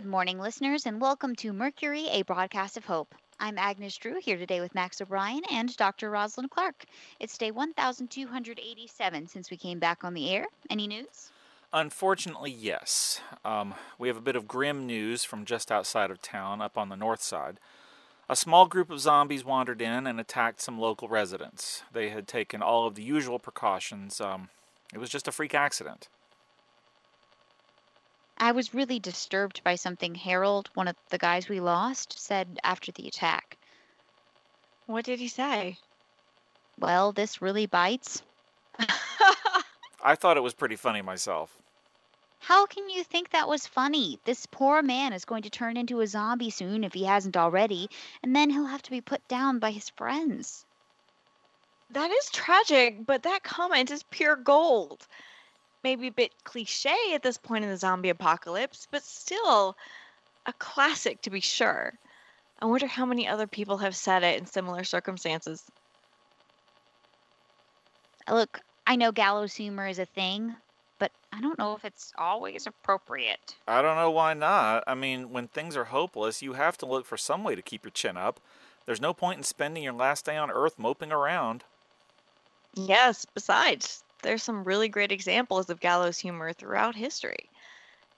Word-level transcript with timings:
Good 0.00 0.08
morning, 0.08 0.38
listeners, 0.38 0.86
and 0.86 0.98
welcome 0.98 1.36
to 1.36 1.52
Mercury, 1.52 2.06
a 2.08 2.22
broadcast 2.22 2.78
of 2.78 2.86
hope. 2.86 3.14
I'm 3.38 3.58
Agnes 3.58 3.98
Drew 3.98 4.18
here 4.18 4.38
today 4.38 4.62
with 4.62 4.74
Max 4.74 4.98
O'Brien 5.02 5.42
and 5.52 5.76
Dr. 5.76 6.08
Rosalind 6.08 6.50
Clark. 6.50 6.86
It's 7.18 7.36
day 7.36 7.50
1287 7.50 9.28
since 9.28 9.50
we 9.50 9.58
came 9.58 9.78
back 9.78 10.02
on 10.02 10.14
the 10.14 10.30
air. 10.30 10.46
Any 10.70 10.86
news? 10.86 11.32
Unfortunately, 11.74 12.50
yes. 12.50 13.20
Um, 13.44 13.74
we 13.98 14.08
have 14.08 14.16
a 14.16 14.22
bit 14.22 14.36
of 14.36 14.48
grim 14.48 14.86
news 14.86 15.24
from 15.24 15.44
just 15.44 15.70
outside 15.70 16.10
of 16.10 16.22
town, 16.22 16.62
up 16.62 16.78
on 16.78 16.88
the 16.88 16.96
north 16.96 17.20
side. 17.20 17.60
A 18.26 18.34
small 18.34 18.64
group 18.64 18.88
of 18.88 19.00
zombies 19.00 19.44
wandered 19.44 19.82
in 19.82 20.06
and 20.06 20.18
attacked 20.18 20.62
some 20.62 20.78
local 20.78 21.08
residents. 21.08 21.82
They 21.92 22.08
had 22.08 22.26
taken 22.26 22.62
all 22.62 22.86
of 22.86 22.94
the 22.94 23.02
usual 23.02 23.38
precautions. 23.38 24.18
Um, 24.18 24.48
it 24.94 24.98
was 24.98 25.10
just 25.10 25.28
a 25.28 25.32
freak 25.32 25.54
accident. 25.54 26.08
I 28.42 28.52
was 28.52 28.72
really 28.72 28.98
disturbed 28.98 29.62
by 29.62 29.74
something 29.74 30.14
Harold, 30.14 30.70
one 30.72 30.88
of 30.88 30.96
the 31.10 31.18
guys 31.18 31.50
we 31.50 31.60
lost, 31.60 32.18
said 32.18 32.58
after 32.64 32.90
the 32.90 33.06
attack. 33.06 33.58
What 34.86 35.04
did 35.04 35.18
he 35.20 35.28
say? 35.28 35.76
Well, 36.78 37.12
this 37.12 37.42
really 37.42 37.66
bites. 37.66 38.22
I 40.02 40.14
thought 40.14 40.38
it 40.38 40.42
was 40.42 40.54
pretty 40.54 40.76
funny 40.76 41.02
myself. 41.02 41.58
How 42.38 42.64
can 42.64 42.88
you 42.88 43.04
think 43.04 43.28
that 43.28 43.46
was 43.46 43.66
funny? 43.66 44.18
This 44.24 44.46
poor 44.46 44.80
man 44.80 45.12
is 45.12 45.26
going 45.26 45.42
to 45.42 45.50
turn 45.50 45.76
into 45.76 46.00
a 46.00 46.06
zombie 46.06 46.48
soon 46.48 46.82
if 46.82 46.94
he 46.94 47.04
hasn't 47.04 47.36
already, 47.36 47.90
and 48.22 48.34
then 48.34 48.48
he'll 48.48 48.64
have 48.64 48.82
to 48.82 48.90
be 48.90 49.02
put 49.02 49.28
down 49.28 49.58
by 49.58 49.70
his 49.70 49.90
friends. 49.90 50.64
That 51.90 52.10
is 52.10 52.30
tragic, 52.30 53.04
but 53.04 53.24
that 53.24 53.42
comment 53.42 53.90
is 53.90 54.02
pure 54.04 54.36
gold 54.36 55.06
maybe 55.82 56.08
a 56.08 56.12
bit 56.12 56.32
cliche 56.44 56.96
at 57.14 57.22
this 57.22 57.38
point 57.38 57.64
in 57.64 57.70
the 57.70 57.76
zombie 57.76 58.10
apocalypse, 58.10 58.86
but 58.90 59.02
still 59.02 59.76
a 60.46 60.52
classic 60.54 61.22
to 61.22 61.30
be 61.30 61.40
sure. 61.40 61.92
I 62.60 62.66
wonder 62.66 62.86
how 62.86 63.06
many 63.06 63.26
other 63.26 63.46
people 63.46 63.78
have 63.78 63.96
said 63.96 64.22
it 64.22 64.38
in 64.38 64.46
similar 64.46 64.84
circumstances. 64.84 65.64
Look, 68.28 68.60
I 68.86 68.96
know 68.96 69.12
gallows 69.12 69.54
humor 69.54 69.86
is 69.86 69.98
a 69.98 70.04
thing, 70.04 70.54
but 70.98 71.10
I 71.32 71.40
don't 71.40 71.58
know 71.58 71.74
if 71.74 71.84
it's 71.84 72.12
always 72.18 72.66
appropriate. 72.66 73.56
I 73.66 73.80
don't 73.80 73.96
know 73.96 74.10
why 74.10 74.34
not. 74.34 74.84
I 74.86 74.94
mean, 74.94 75.30
when 75.30 75.48
things 75.48 75.76
are 75.76 75.84
hopeless, 75.84 76.42
you 76.42 76.52
have 76.52 76.76
to 76.78 76.86
look 76.86 77.06
for 77.06 77.16
some 77.16 77.42
way 77.42 77.54
to 77.54 77.62
keep 77.62 77.84
your 77.84 77.92
chin 77.92 78.16
up. 78.16 78.40
There's 78.84 79.00
no 79.00 79.14
point 79.14 79.38
in 79.38 79.44
spending 79.44 79.82
your 79.82 79.92
last 79.92 80.24
day 80.26 80.36
on 80.36 80.50
Earth 80.50 80.78
moping 80.78 81.12
around. 81.12 81.64
Yes, 82.74 83.26
besides, 83.34 84.04
there's 84.22 84.42
some 84.42 84.64
really 84.64 84.88
great 84.88 85.12
examples 85.12 85.70
of 85.70 85.80
gallows 85.80 86.18
humor 86.18 86.52
throughout 86.52 86.94
history. 86.94 87.48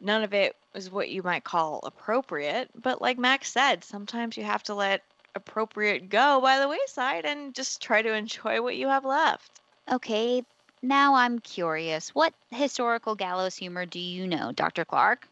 None 0.00 0.22
of 0.22 0.32
it 0.32 0.54
is 0.74 0.90
what 0.90 1.10
you 1.10 1.22
might 1.22 1.44
call 1.44 1.80
appropriate, 1.82 2.70
but 2.74 3.02
like 3.02 3.18
Max 3.18 3.50
said, 3.50 3.82
sometimes 3.82 4.36
you 4.36 4.44
have 4.44 4.62
to 4.64 4.74
let 4.74 5.02
appropriate 5.34 6.08
go 6.08 6.40
by 6.40 6.58
the 6.58 6.68
wayside 6.68 7.24
and 7.24 7.54
just 7.54 7.82
try 7.82 8.02
to 8.02 8.12
enjoy 8.12 8.62
what 8.62 8.76
you 8.76 8.88
have 8.88 9.04
left. 9.04 9.60
Okay, 9.90 10.44
now 10.82 11.14
I'm 11.14 11.38
curious. 11.40 12.14
What 12.14 12.34
historical 12.50 13.14
gallows 13.14 13.56
humor 13.56 13.86
do 13.86 13.98
you 13.98 14.26
know, 14.26 14.52
Dr. 14.52 14.84
Clark? 14.84 15.26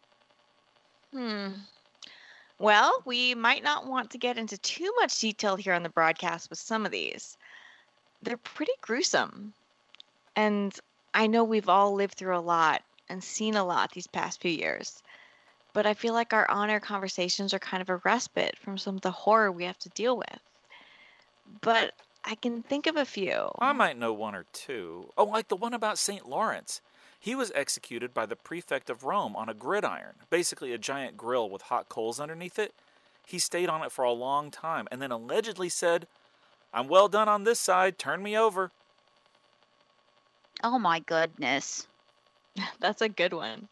Hmm. 1.13 1.49
Well, 2.59 3.03
we 3.05 3.35
might 3.35 3.63
not 3.63 3.87
want 3.87 4.11
to 4.11 4.19
get 4.19 4.39
into 4.39 4.57
too 4.59 4.93
much 4.99 5.21
detail 5.21 5.57
here 5.57 5.75
on 5.75 5.83
the 5.83 5.89
broadcast 5.91 6.49
with 6.49 6.59
some 6.59 6.87
of 6.87 6.93
these. 6.93 7.37
They're 8.23 8.39
pretty 8.39 8.73
gruesome. 8.81 9.53
And 10.37 10.79
I 11.15 11.27
know 11.27 11.43
we've 11.43 11.69
all 11.69 11.95
lived 11.95 12.15
through 12.15 12.37
a 12.37 12.41
lot 12.41 12.83
and 13.09 13.25
seen 13.25 13.57
a 13.57 13.65
lot 13.65 13.93
these 13.93 14.07
past 14.07 14.41
few 14.41 14.51
years. 14.51 15.03
But 15.73 15.87
I 15.87 15.95
feel 15.95 16.15
like 16.15 16.33
our 16.33 16.51
honor 16.51 16.79
conversations 16.79 17.53
are 17.53 17.59
kind 17.59 17.81
of 17.81 17.89
a 17.89 17.97
respite 18.05 18.57
from 18.59 18.79
some 18.79 18.97
of 18.97 19.03
the 19.03 19.11
horror 19.11 19.51
we 19.51 19.65
have 19.65 19.79
to 19.81 19.89
deal 19.91 20.17
with. 20.17 20.41
But 21.61 21.95
I 22.25 22.35
can 22.35 22.63
think 22.63 22.87
of 22.87 22.97
a 22.97 23.05
few. 23.05 23.51
I 23.59 23.73
might 23.73 23.99
know 23.99 24.13
one 24.13 24.35
or 24.35 24.47
two. 24.53 25.11
Oh, 25.17 25.25
like 25.25 25.49
the 25.49 25.57
one 25.57 25.75
about 25.75 25.99
St. 25.99 26.29
Lawrence. 26.29 26.81
He 27.19 27.35
was 27.35 27.53
executed 27.55 28.13
by 28.13 28.27
the 28.27 28.37
prefect 28.37 28.91
of 28.91 29.05
Rome 29.05 29.37
on 29.37 29.49
a 29.49 29.55
gridiron, 29.55 30.15
basically 30.29 30.73
a 30.73 30.79
giant 30.79 31.17
grill 31.17 31.49
with 31.49 31.63
hot 31.63 31.89
coals 31.89 32.21
underneath 32.21 32.59
it. 32.59 32.75
He 33.27 33.39
stayed 33.39 33.69
on 33.69 33.83
it 33.83 33.93
for 33.93 34.05
a 34.05 34.13
long 34.13 34.51
time 34.51 34.87
and 34.91 35.01
then 35.01 35.11
allegedly 35.11 35.69
said, 35.69 36.07
I'm 36.73 36.89
well 36.89 37.09
done 37.09 37.29
on 37.29 37.45
this 37.45 37.59
side, 37.59 37.99
turn 37.99 38.23
me 38.23 38.37
over. 38.37 38.71
Oh 40.63 40.79
my 40.79 41.01
goodness. 41.01 41.87
That's 42.81 43.03
a 43.03 43.09
good 43.09 43.33
one. 43.33 43.69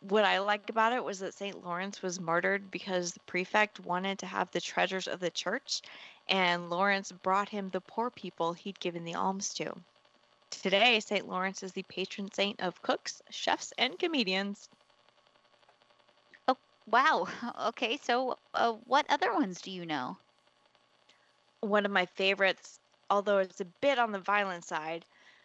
What 0.00 0.24
I 0.24 0.38
liked 0.38 0.70
about 0.70 0.92
it 0.92 1.02
was 1.02 1.18
that 1.18 1.34
St. 1.34 1.60
Lawrence 1.64 2.00
was 2.00 2.20
martyred 2.20 2.70
because 2.70 3.12
the 3.12 3.20
prefect 3.26 3.80
wanted 3.80 4.20
to 4.20 4.26
have 4.26 4.50
the 4.52 4.60
treasures 4.60 5.08
of 5.08 5.18
the 5.18 5.32
church, 5.32 5.82
and 6.28 6.70
Lawrence 6.70 7.10
brought 7.10 7.48
him 7.48 7.70
the 7.70 7.80
poor 7.80 8.10
people 8.10 8.52
he'd 8.52 8.78
given 8.78 9.02
the 9.02 9.14
alms 9.16 9.52
to. 9.54 9.74
Today, 10.50 11.00
St. 11.00 11.26
Lawrence 11.26 11.62
is 11.62 11.72
the 11.72 11.84
patron 11.84 12.32
saint 12.32 12.60
of 12.60 12.82
cooks, 12.82 13.22
chefs, 13.30 13.72
and 13.78 13.98
comedians. 13.98 14.68
Oh, 16.48 16.56
wow. 16.86 17.26
Okay, 17.68 17.98
so 17.98 18.38
uh, 18.54 18.72
what 18.84 19.04
other 19.10 19.32
ones 19.34 19.60
do 19.60 19.70
you 19.70 19.84
know? 19.84 20.18
One 21.62 21.84
of 21.84 21.90
my 21.90 22.06
favorites, 22.06 22.78
although 23.10 23.38
it's 23.38 23.60
a 23.60 23.64
bit 23.64 23.98
on 23.98 24.12
the 24.12 24.20
violent 24.20 24.64
side, 24.64 25.04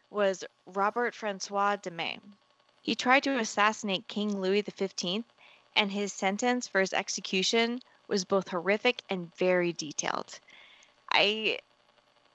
was 0.10 0.44
Robert 0.66 1.14
Francois 1.14 1.76
Damiens. 1.76 2.36
He 2.82 2.96
tried 2.96 3.24
to 3.24 3.38
assassinate 3.38 4.08
King 4.08 4.40
Louis 4.40 4.64
XV, 4.64 5.24
and 5.76 5.92
his 5.92 6.14
sentence 6.14 6.68
for 6.68 6.82
his 6.82 6.94
execution 6.94 7.80
was 8.08 8.26
both 8.26 8.48
horrific 8.48 9.04
and 9.10 9.34
very 9.36 9.72
detailed. 9.74 10.40
I 11.12 11.60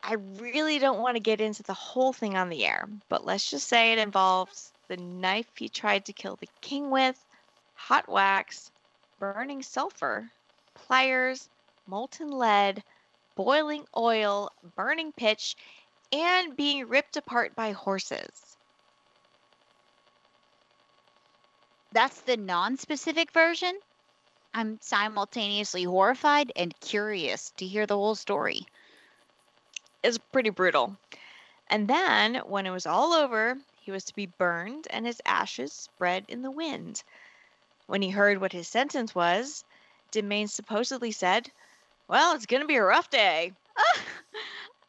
I 0.03 0.15
really 0.15 0.79
don't 0.79 1.01
want 1.01 1.17
to 1.17 1.21
get 1.21 1.41
into 1.41 1.63
the 1.63 1.73
whole 1.73 2.13
thing 2.13 2.37
on 2.37 2.51
the 2.51 2.67
air, 2.67 2.89
but 3.09 3.25
let's 3.25 3.51
just 3.51 3.69
say 3.69 3.93
it 3.93 3.99
involves 3.99 4.71
the 4.89 4.99
knife 4.99 5.49
he 5.57 5.69
tried 5.69 6.05
to 6.05 6.13
kill 6.13 6.37
the 6.37 6.49
king 6.61 6.91
with, 6.91 7.19
hot 7.75 8.07
wax, 8.09 8.71
burning 9.19 9.63
sulfur, 9.63 10.31
pliers, 10.75 11.49
molten 11.87 12.31
lead, 12.31 12.85
boiling 13.35 13.87
oil, 13.97 14.51
burning 14.77 15.11
pitch, 15.13 15.57
and 16.15 16.57
being 16.57 16.87
ripped 16.89 17.17
apart 17.17 17.57
by 17.57 17.73
horses. 17.73 18.57
That's 21.91 22.21
the 22.21 22.37
non 22.37 22.77
specific 22.77 23.33
version? 23.33 23.77
I'm 24.55 24.79
simultaneously 24.81 25.83
horrified 25.83 26.53
and 26.55 26.73
curious 26.81 27.51
to 27.57 27.67
hear 27.67 27.85
the 27.87 27.97
whole 27.97 28.15
story. 28.15 28.65
It's 30.05 30.19
pretty 30.33 30.51
brutal. 30.51 30.97
And 31.69 31.89
then, 31.89 32.37
when 32.47 32.67
it 32.67 32.71
was 32.71 32.87
all 32.87 33.13
over, 33.13 33.57
he 33.81 33.91
was 33.91 34.05
to 34.05 34.15
be 34.15 34.27
burned 34.27 34.87
and 34.91 35.05
his 35.05 35.21
ashes 35.27 35.73
spread 35.73 36.27
in 36.29 36.43
the 36.43 36.51
wind. 36.51 37.03
When 37.87 38.03
he 38.03 38.11
heard 38.11 38.41
what 38.41 38.53
his 38.53 38.69
sentence 38.69 39.17
was, 39.17 39.65
Damiens 40.13 40.55
supposedly 40.55 41.11
said, 41.11 41.51
Well, 42.07 42.37
it's 42.37 42.47
going 42.47 42.63
to 42.63 42.69
be 42.69 42.77
a 42.77 42.85
rough 42.85 43.11
day. 43.11 43.53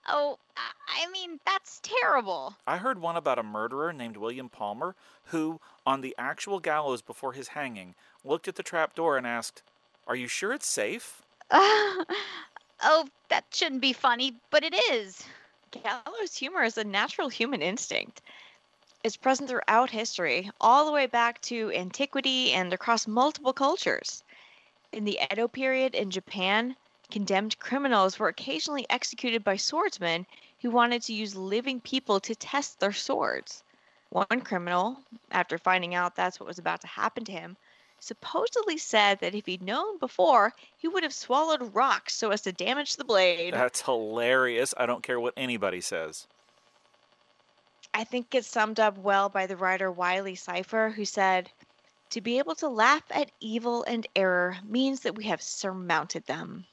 oh, 0.07 0.37
I 0.55 1.09
mean, 1.11 1.39
that's 1.45 1.79
terrible. 1.83 2.55
I 2.65 2.77
heard 2.77 2.99
one 2.99 3.17
about 3.17 3.39
a 3.39 3.43
murderer 3.43 3.91
named 3.91 4.17
William 4.17 4.49
Palmer 4.49 4.95
who, 5.25 5.59
on 5.85 6.01
the 6.01 6.15
actual 6.17 6.59
gallows 6.59 7.01
before 7.01 7.33
his 7.33 7.49
hanging, 7.49 7.95
looked 8.23 8.47
at 8.47 8.55
the 8.55 8.63
trap 8.63 8.95
door 8.95 9.17
and 9.17 9.27
asked, 9.27 9.61
Are 10.07 10.15
you 10.15 10.27
sure 10.27 10.53
it's 10.53 10.67
safe? 10.67 11.21
Uh, 11.51 12.05
oh, 12.83 13.07
that 13.29 13.45
shouldn't 13.51 13.81
be 13.81 13.93
funny, 13.93 14.35
but 14.51 14.63
it 14.63 14.73
is. 14.91 15.23
Gallows 15.71 16.35
humor 16.35 16.63
is 16.63 16.77
a 16.77 16.83
natural 16.83 17.29
human 17.29 17.61
instinct. 17.61 18.21
It's 19.03 19.17
present 19.17 19.49
throughout 19.49 19.89
history, 19.91 20.49
all 20.59 20.85
the 20.85 20.91
way 20.91 21.05
back 21.05 21.41
to 21.41 21.71
antiquity 21.71 22.53
and 22.53 22.73
across 22.73 23.05
multiple 23.05 23.53
cultures. 23.53 24.23
In 24.91 25.03
the 25.03 25.19
Edo 25.31 25.47
period 25.47 25.93
in 25.93 26.09
Japan, 26.09 26.75
condemned 27.09 27.59
criminals 27.59 28.19
were 28.19 28.27
occasionally 28.27 28.85
executed 28.89 29.43
by 29.43 29.57
swordsmen 29.57 30.25
who 30.61 30.71
wanted 30.71 31.01
to 31.03 31.13
use 31.13 31.35
living 31.35 31.79
people 31.79 32.19
to 32.19 32.35
test 32.35 32.79
their 32.79 32.93
swords. 32.93 33.63
One 34.09 34.41
criminal, 34.41 34.97
after 35.31 35.57
finding 35.57 35.95
out 35.95 36.15
that's 36.15 36.39
what 36.39 36.47
was 36.47 36.59
about 36.59 36.81
to 36.81 36.87
happen 36.87 37.25
to 37.25 37.31
him, 37.31 37.57
supposedly 37.99 38.77
said 38.77 39.19
that 39.19 39.35
if 39.35 39.45
he'd 39.45 39.61
known 39.61 39.97
before, 39.97 40.53
he 40.77 40.87
would 40.87 41.03
have 41.03 41.13
swallowed 41.13 41.73
rocks 41.75 42.15
so 42.15 42.31
as 42.31 42.41
to 42.41 42.51
damage 42.51 42.95
the 42.95 43.03
blade. 43.03 43.53
That's 43.53 43.81
hilarious. 43.81 44.73
I 44.77 44.85
don't 44.85 45.03
care 45.03 45.19
what 45.19 45.33
anybody 45.35 45.81
says. 45.81 46.27
I 47.93 48.03
think 48.03 48.35
it's 48.35 48.47
summed 48.47 48.79
up 48.79 48.97
well 48.97 49.29
by 49.29 49.47
the 49.47 49.57
writer 49.57 49.91
Wylie 49.91 50.35
Sypher, 50.35 50.89
who 50.89 51.05
said, 51.05 51.49
To 52.09 52.21
be 52.21 52.37
able 52.39 52.55
to 52.55 52.67
laugh 52.67 53.03
at 53.09 53.31
evil 53.39 53.83
and 53.83 54.05
error 54.15 54.57
means 54.63 55.01
that 55.01 55.15
we 55.15 55.23
have 55.25 55.41
surmounted 55.41 56.25
them. 56.25 56.65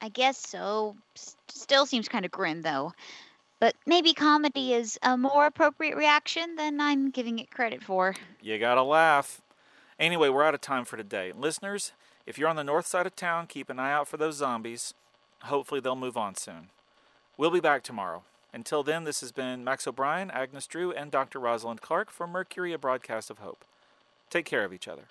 I 0.00 0.08
guess 0.08 0.38
so. 0.38 0.96
S- 1.14 1.36
still 1.48 1.86
seems 1.86 2.08
kind 2.08 2.24
of 2.24 2.30
grim, 2.30 2.62
though. 2.62 2.92
But 3.58 3.74
maybe 3.86 4.12
comedy 4.12 4.74
is 4.74 4.98
a 5.02 5.16
more 5.16 5.46
appropriate 5.46 5.96
reaction 5.96 6.56
than 6.56 6.80
I'm 6.80 7.10
giving 7.10 7.38
it 7.38 7.50
credit 7.50 7.82
for. 7.82 8.14
You 8.42 8.58
gotta 8.58 8.82
laugh. 8.82 9.40
Anyway, 9.98 10.28
we're 10.28 10.44
out 10.44 10.54
of 10.54 10.60
time 10.60 10.84
for 10.84 10.98
today. 10.98 11.32
Listeners, 11.34 11.92
if 12.26 12.36
you're 12.36 12.50
on 12.50 12.56
the 12.56 12.64
north 12.64 12.86
side 12.86 13.06
of 13.06 13.16
town, 13.16 13.46
keep 13.46 13.70
an 13.70 13.78
eye 13.78 13.92
out 13.92 14.08
for 14.08 14.18
those 14.18 14.36
zombies. 14.36 14.92
Hopefully, 15.44 15.80
they'll 15.80 15.96
move 15.96 16.18
on 16.18 16.34
soon. 16.34 16.68
We'll 17.38 17.50
be 17.50 17.60
back 17.60 17.82
tomorrow. 17.82 18.24
Until 18.52 18.82
then, 18.82 19.04
this 19.04 19.20
has 19.20 19.32
been 19.32 19.64
Max 19.64 19.86
O'Brien, 19.86 20.30
Agnes 20.30 20.66
Drew, 20.66 20.92
and 20.92 21.10
Dr. 21.10 21.38
Rosalind 21.38 21.80
Clark 21.80 22.10
from 22.10 22.30
Mercury, 22.30 22.72
a 22.72 22.78
broadcast 22.78 23.30
of 23.30 23.38
hope. 23.38 23.64
Take 24.28 24.44
care 24.44 24.64
of 24.64 24.72
each 24.72 24.88
other. 24.88 25.04